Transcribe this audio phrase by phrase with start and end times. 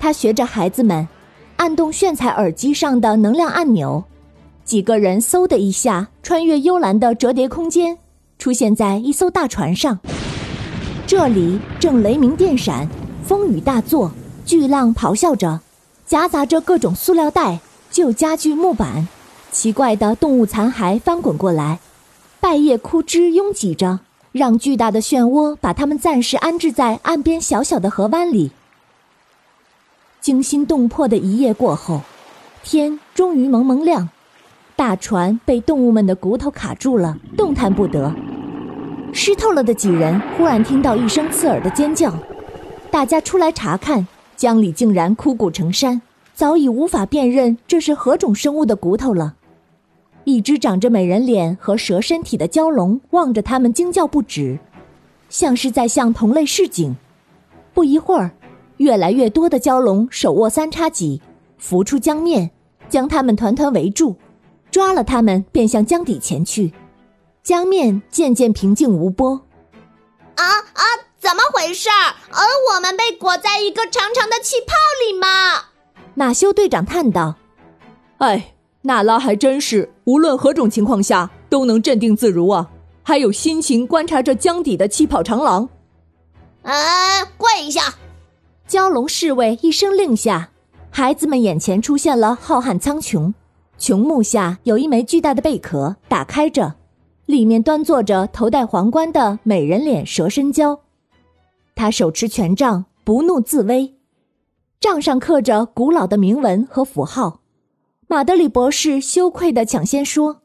[0.00, 1.08] 他学着孩子们，
[1.56, 4.04] 按动炫彩耳机上的能量按钮，
[4.64, 7.96] 几个人嗖的一下穿越幽蓝的折叠空间，
[8.38, 9.98] 出现在一艘大船上。
[11.06, 12.88] 这里正雷鸣电闪，
[13.24, 14.10] 风雨大作，
[14.44, 15.60] 巨浪咆哮着，
[16.06, 17.58] 夹杂着各种塑料袋、
[17.90, 19.06] 旧家具、木板，
[19.50, 21.78] 奇怪的动物残骸翻滚过来，
[22.40, 24.00] 败叶枯枝拥挤着，
[24.34, 28.50] 让巨大的漩涡把它们暂时安置在岸边小小的河湾里。
[30.20, 32.00] 惊心动魄的一夜过后，
[32.64, 34.08] 天终于蒙蒙亮，
[34.74, 38.12] 大船被动物们的骨头卡住了，动弹不得。
[39.12, 42.12] 湿透了的几人忽然听到一声刺耳的尖叫，
[42.90, 44.04] 大家出来查看，
[44.36, 46.02] 江里竟然枯骨成山，
[46.34, 49.36] 早已无法辨认这是何种生物的骨头了。
[50.24, 54.58] 一只长着美人脸和蛇身体的蛟龙望着他们惊叫不止，
[55.28, 56.96] 像是在向同类示警。
[57.72, 58.30] 不一会儿，
[58.78, 61.20] 越来越多的蛟龙手握三叉戟，
[61.58, 62.50] 浮出江面，
[62.88, 64.16] 将他们团团围住，
[64.70, 66.72] 抓了他们便向江底前去。
[67.42, 69.42] 江面渐渐平静无波。
[70.36, 70.82] 啊啊！
[71.20, 71.88] 怎么回事？
[72.30, 72.42] 而
[72.74, 74.74] 我们被裹在一个长长的气泡
[75.06, 75.26] 里吗？
[76.14, 77.36] 马修队长叹道
[78.18, 82.70] ：“哎，娜拉还真是无论何种情况下都能镇定自如啊，
[83.02, 85.68] 还有心情观察着江底的气泡长廊。”
[86.62, 86.72] 啊！
[87.36, 87.94] 跪下！
[88.66, 90.50] 蛟龙侍卫一声令下，
[90.90, 93.34] 孩子们眼前出现了浩瀚苍穹，
[93.78, 96.74] 穹幕下有一枚巨大的贝壳，打开着。
[97.26, 100.80] 里面端坐着头戴皇冠的美人脸蛇身蛟，
[101.74, 103.94] 他手持权杖，不怒自威，
[104.78, 107.40] 杖上刻着古老的铭文和符号。
[108.14, 110.42] 马德里博士羞愧的抢先说：“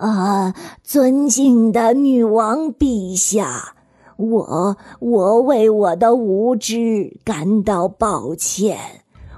[0.00, 3.74] 啊，尊敬的女王陛下，
[4.16, 8.78] 我我为我的无知感到抱歉，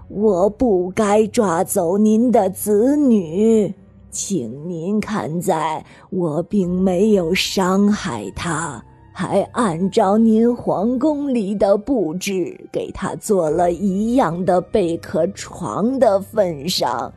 [0.07, 3.75] 我不该抓走您的子女。”
[4.09, 8.81] 请您看在我并没有伤害他，
[9.13, 17.13] 还按照您皇宫里的布置给他做了一样的贝壳床的份上，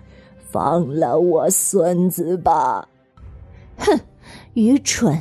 [0.52, 2.88] 放了我孙子吧！
[3.78, 4.00] 哼，
[4.54, 5.18] 愚蠢！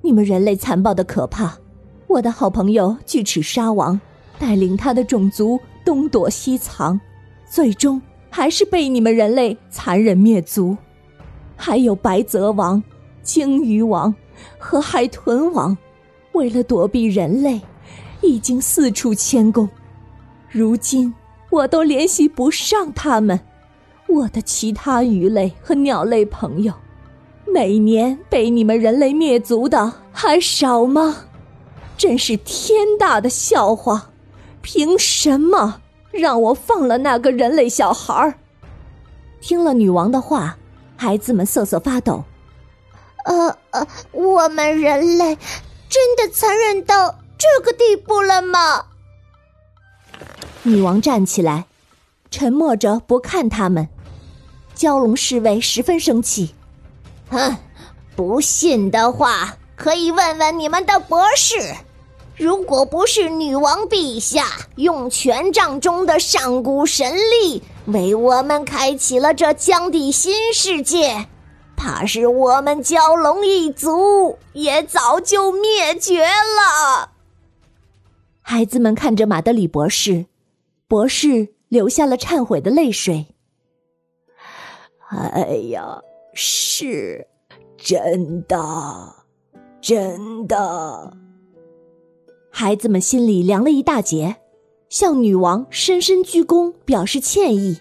[0.00, 1.56] 你们人类残暴的可怕！
[2.08, 3.98] 我的好朋友巨齿鲨王
[4.38, 7.00] 带领他的种族东躲西藏，
[7.48, 10.76] 最终还是被你们人类残忍灭族。
[11.56, 12.82] 还有白泽王、
[13.22, 14.12] 鲸鱼王
[14.58, 15.76] 和海豚王，
[16.32, 17.60] 为了躲避人类，
[18.20, 19.68] 已经四处迁宫。
[20.50, 21.14] 如今
[21.50, 23.38] 我都联系不上他们。
[24.12, 26.72] 我的其他鱼类和鸟类朋友，
[27.46, 31.24] 每年被你们人类灭族的还少吗？
[31.96, 34.10] 真是天大的笑话！
[34.60, 35.80] 凭什么
[36.10, 38.34] 让我放了那个人类小孩儿？
[39.40, 40.56] 听了女王的话。
[40.94, 42.22] 孩子们瑟瑟发抖。
[43.24, 45.36] 呃呃，我们人类
[45.88, 48.84] 真的残忍到这个地步了吗？
[50.62, 51.66] 女王站起来，
[52.30, 53.88] 沉默着不看他们。
[54.76, 56.54] 蛟龙侍卫十分生气。
[57.30, 57.56] 哼，
[58.16, 61.74] 不信的话，可以问问你们的博士。
[62.36, 64.46] 如果不是女王陛下
[64.76, 71.26] 用权杖中的上古神力为我们开启了这江底新世界，
[71.76, 77.10] 怕是我们蛟龙一族也早就灭绝了。
[78.40, 80.26] 孩子们看着马德里博士，
[80.88, 83.31] 博士流下了忏悔的泪水。
[85.14, 86.00] 哎呀，
[86.32, 87.26] 是，
[87.76, 88.56] 真的，
[89.80, 91.16] 真的。
[92.50, 94.36] 孩子们心里凉了一大截，
[94.88, 97.78] 向女王深深鞠躬，表示歉意。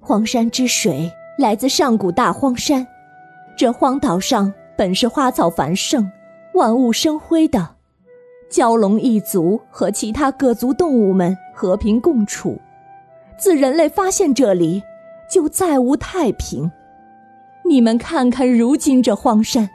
[0.00, 2.86] 荒山之水来自上古大荒山，
[3.58, 6.08] 这荒岛上本是花草繁盛、
[6.54, 7.68] 万物生辉的，
[8.48, 12.56] 蛟龙一族和其他各族动物们和平共处。
[13.36, 14.80] 自人类发现这里，
[15.30, 16.70] 就再无太平。
[17.64, 19.68] 你们看看如今这荒山，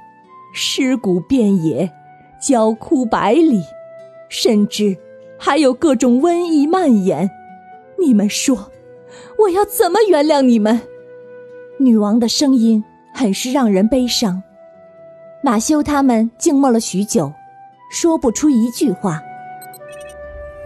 [0.53, 1.91] 尸骨遍野。
[2.41, 3.61] 焦枯百里，
[4.27, 4.97] 甚至
[5.37, 7.29] 还有各种瘟疫蔓延。
[7.99, 8.71] 你们说，
[9.37, 10.81] 我要怎么原谅你们？
[11.77, 12.83] 女王的声音
[13.13, 14.41] 很是让人悲伤。
[15.43, 17.31] 马修他们静默了许久，
[17.91, 19.21] 说不出一句话。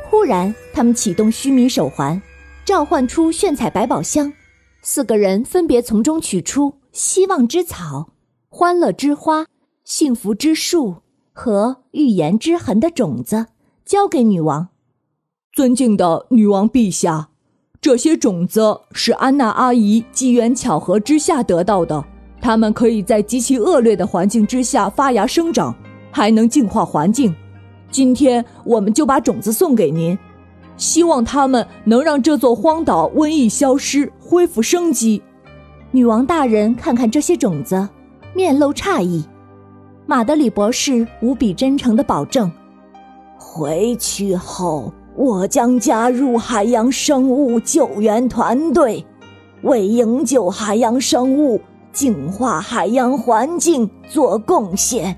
[0.09, 2.21] 忽然，他们启动须弥手环，
[2.63, 4.31] 召唤出炫彩百宝箱。
[4.87, 8.09] 四个人分别从中取出希望之草、
[8.49, 9.47] 欢乐之花、
[9.83, 10.97] 幸福之树。
[11.33, 13.47] 和预言之痕的种子
[13.83, 14.69] 交给女王。
[15.51, 17.29] 尊敬的女王陛下，
[17.81, 22.05] 这些种子是安娜阿姨机缘巧合之下得到的，
[22.39, 25.75] 它们可以在极其恶劣的环境之下发芽生长，
[26.11, 27.35] 还能净化环境。
[27.91, 30.17] 今天我们就把种子送给您，
[30.77, 35.21] 希望他们能让这座荒岛瘟疫消失，恢复生机。
[35.91, 37.87] 女王大人看看这些种子，
[38.33, 39.23] 面露诧异。
[40.05, 42.51] 马德里博士无比真诚的保证：
[43.37, 44.93] 回去后。
[45.17, 49.01] 我将加入海洋生物救援团队，
[49.61, 51.57] 为营救海洋生物、
[51.93, 55.17] 净化海洋环境做贡献，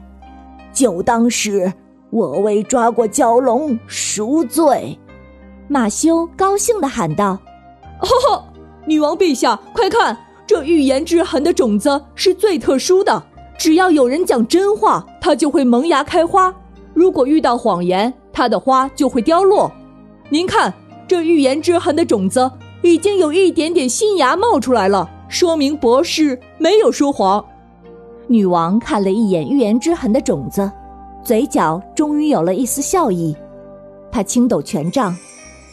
[0.72, 1.74] 就当是
[2.12, 4.96] 我为抓过蛟龙赎罪。
[5.68, 7.38] 马修高兴地喊道
[8.00, 8.44] ：“哦，
[8.86, 13.22] 女王陛下，快看，这预言之痕的种子是最特殊的，
[13.58, 16.54] 只要有人讲真话，它就会萌芽开花；
[16.94, 19.72] 如果遇到谎言，它的花就会凋落。”
[20.30, 20.74] 您看，
[21.08, 22.50] 这预言之痕的种子
[22.82, 27.44] 已经有一点点新芽冒出来了，说明博士没有说谎。
[28.28, 30.70] 女王看了一眼预言之痕的种子，
[31.24, 33.36] 嘴角终于有了一丝笑意。
[34.12, 35.16] 她轻抖权杖，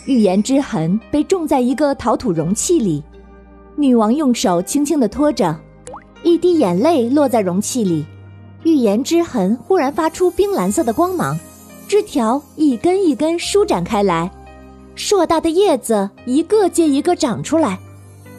[0.06, 3.02] 预言之痕被种在一个陶土容器里。
[3.76, 5.56] 女王用手轻轻地托着，
[6.22, 8.04] 一滴眼泪落在容器里，
[8.62, 11.38] 预言之痕忽然发出冰蓝色的光芒，
[11.88, 14.30] 枝条一根一根舒展开来。
[14.94, 17.78] 硕大的叶子一个接一个长出来，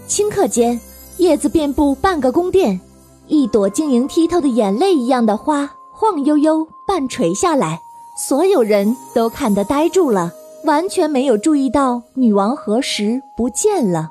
[0.07, 0.79] 顷刻间，
[1.17, 2.79] 叶子遍布半个宫殿。
[3.27, 7.81] 一朵晶莹剔透的眼泪一样的花晃悠悠半垂下来，
[8.17, 10.31] 所有人都看得呆住了，
[10.65, 14.09] 完全没有注意到女王何时不见了。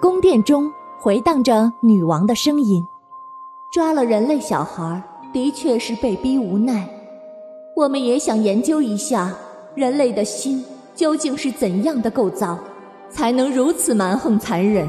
[0.00, 0.70] 宫殿中
[1.00, 2.84] 回荡着女王的声音
[3.72, 5.02] ：“抓了人类小孩，
[5.32, 6.88] 的确是被逼无奈。
[7.76, 9.32] 我们也想研究一下
[9.74, 10.64] 人类的心。”
[10.94, 12.58] 究竟是怎样的构造，
[13.08, 14.86] 才能如此蛮横残忍？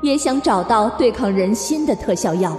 [0.00, 2.56] 也想找到对抗人心的特效药。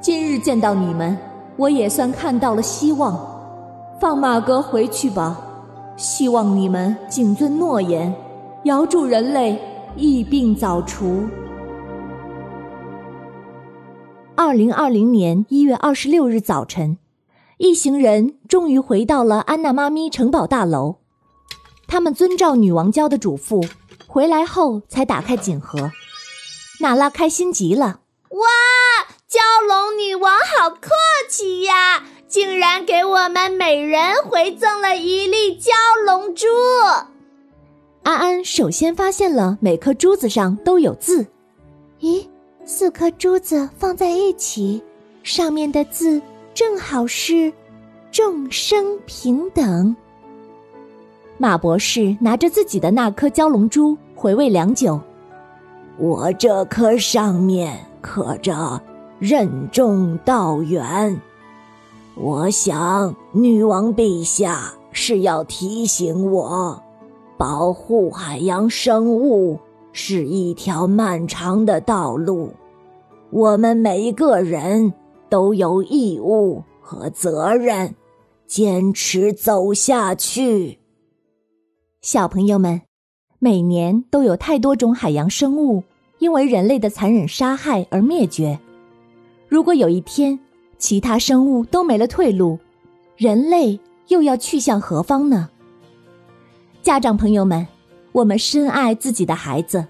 [0.00, 1.16] 今日见到你们，
[1.56, 3.16] 我也算看到了希望。
[4.00, 5.40] 放马哥回去吧，
[5.96, 8.14] 希望你们谨遵诺言，
[8.64, 9.58] 遥祝人类
[9.96, 11.26] 疫病早除。
[14.34, 16.98] 二零二零年一月二十六日早晨，
[17.56, 20.96] 一行人终于回到了安娜妈咪城堡大楼。
[21.88, 23.66] 他们遵照女王教的嘱咐，
[24.06, 25.90] 回来后才打开锦盒。
[26.80, 28.00] 娜拉开心极了，
[28.30, 28.46] 哇！
[29.28, 30.90] 蛟龙女王好客
[31.28, 35.70] 气呀，竟然给我们每人回赠了一粒蛟
[36.04, 36.46] 龙珠。
[38.02, 41.26] 安安首先发现了每颗珠子上都有字，
[42.00, 42.26] 咦，
[42.64, 44.82] 四颗珠子放在一起，
[45.22, 46.20] 上面的字
[46.54, 47.52] 正好是
[48.10, 49.94] “众生平等”。
[51.38, 55.00] 马博士拿着自己的那颗蛟龙珠，回味良久。
[55.98, 58.80] 我这颗上面刻着
[59.18, 61.20] “任重道远”，
[62.18, 66.82] 我想女王陛下是要提醒我，
[67.36, 69.60] 保护海洋生物
[69.92, 72.50] 是一条漫长的道路，
[73.30, 74.94] 我们每个人
[75.28, 77.94] 都有义务和责任，
[78.46, 80.78] 坚持走下去。
[82.00, 82.80] 小朋友们，
[83.38, 85.84] 每年都有太多种海洋生物
[86.18, 88.58] 因为人类的残忍杀害而灭绝。
[89.48, 90.38] 如果有一天，
[90.78, 92.58] 其他生物都没了退路，
[93.16, 95.48] 人类又要去向何方呢？
[96.82, 97.66] 家长朋友们，
[98.12, 99.84] 我们深爱自己的孩子，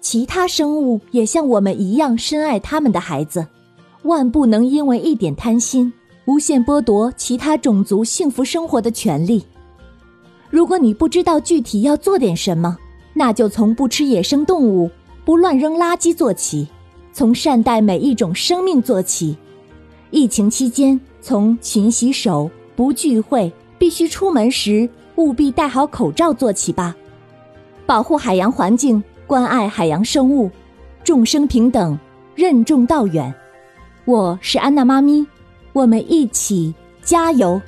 [0.00, 3.46] 其他生物也像我们一样深爱他们的孩子，
[4.02, 5.92] 万不能因为一点贪心，
[6.26, 9.44] 无限剥夺其他种族幸福生活的权利。
[10.50, 12.76] 如果你不知道具体要做点什么，
[13.14, 14.90] 那就从不吃野生动物、
[15.24, 16.68] 不乱扔垃圾做起，
[17.12, 19.36] 从善待每一种生命做起。
[20.12, 26.94] 疫情期间，从勤洗手、不聚会、必须出门时务必戴好口罩做起吧。
[27.86, 30.50] 保护海洋环境，关爱海洋生物，
[31.02, 31.98] 众生平等，
[32.34, 33.34] 任重道远。
[34.04, 35.26] 我是安娜妈咪，
[35.72, 37.58] 我们一起加油。